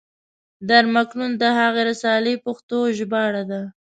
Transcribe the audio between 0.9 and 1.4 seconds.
مکنون